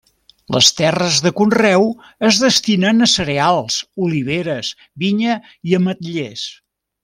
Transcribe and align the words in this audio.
Les 0.53 0.69
terres 0.77 1.19
de 1.25 1.31
conreu 1.41 1.85
es 2.29 2.39
destinen 2.45 3.07
a 3.09 3.09
cereals, 3.13 3.77
oliveres, 4.09 4.73
vinya 5.05 5.37
i 5.73 5.79
ametllers. 5.83 6.49